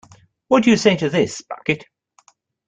What 0.47 0.63
do 0.63 0.71
you 0.71 0.77
say 0.77 0.95
to 0.97 1.11
this, 1.11 1.43
Bucket? 1.47 1.85